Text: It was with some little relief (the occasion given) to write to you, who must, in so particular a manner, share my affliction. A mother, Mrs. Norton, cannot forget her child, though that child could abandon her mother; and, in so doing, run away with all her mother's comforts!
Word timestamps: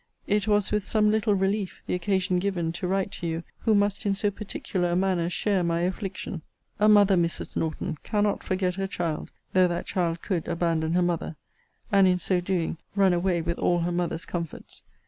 It 0.25 0.47
was 0.47 0.71
with 0.71 0.83
some 0.83 1.11
little 1.11 1.35
relief 1.35 1.83
(the 1.85 1.93
occasion 1.93 2.39
given) 2.39 2.71
to 2.71 2.87
write 2.87 3.11
to 3.11 3.27
you, 3.27 3.43
who 3.59 3.75
must, 3.75 4.03
in 4.03 4.15
so 4.15 4.31
particular 4.31 4.89
a 4.89 4.95
manner, 4.95 5.29
share 5.29 5.63
my 5.63 5.81
affliction. 5.81 6.41
A 6.79 6.89
mother, 6.89 7.15
Mrs. 7.15 7.55
Norton, 7.55 7.99
cannot 8.01 8.41
forget 8.41 8.73
her 8.77 8.87
child, 8.87 9.29
though 9.53 9.67
that 9.67 9.85
child 9.85 10.23
could 10.23 10.47
abandon 10.47 10.93
her 10.93 11.03
mother; 11.03 11.35
and, 11.91 12.07
in 12.07 12.17
so 12.17 12.41
doing, 12.41 12.79
run 12.95 13.13
away 13.13 13.43
with 13.43 13.59
all 13.59 13.81
her 13.81 13.91
mother's 13.91 14.25
comforts! 14.25 14.81